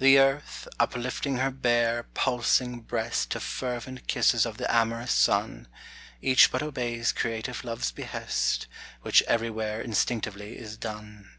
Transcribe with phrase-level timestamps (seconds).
[0.00, 5.68] The earth, uplifting her bare, pulsing breast To fervent kisses of the amorous sun;
[6.20, 8.66] Each but obeys creative Love's behest,
[9.02, 11.30] Which everywhere instinctively is done.